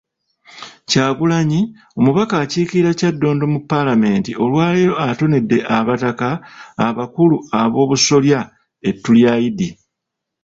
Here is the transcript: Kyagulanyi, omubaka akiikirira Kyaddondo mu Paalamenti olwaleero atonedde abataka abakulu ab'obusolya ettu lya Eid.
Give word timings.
Kyagulanyi, 0.89 1.61
omubaka 1.99 2.33
akiikirira 2.43 2.91
Kyaddondo 2.99 3.45
mu 3.53 3.59
Paalamenti 3.69 4.31
olwaleero 4.43 4.93
atonedde 5.07 5.57
abataka 5.77 6.29
abakulu 6.87 7.37
ab'obusolya 7.61 8.39
ettu 8.89 9.09
lya 9.17 9.33
Eid. 9.43 9.59